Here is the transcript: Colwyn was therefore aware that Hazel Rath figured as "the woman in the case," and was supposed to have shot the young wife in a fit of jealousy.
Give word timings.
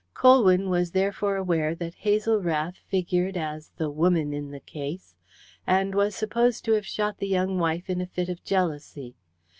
Colwyn 0.15 0.67
was 0.67 0.93
therefore 0.93 1.35
aware 1.35 1.75
that 1.75 1.93
Hazel 1.93 2.41
Rath 2.41 2.77
figured 2.87 3.37
as 3.37 3.69
"the 3.77 3.91
woman 3.91 4.33
in 4.33 4.49
the 4.49 4.59
case," 4.59 5.13
and 5.67 5.93
was 5.93 6.15
supposed 6.15 6.65
to 6.65 6.71
have 6.71 6.87
shot 6.87 7.19
the 7.19 7.27
young 7.27 7.59
wife 7.59 7.87
in 7.87 8.01
a 8.01 8.07
fit 8.07 8.27
of 8.27 8.43
jealousy. 8.43 9.13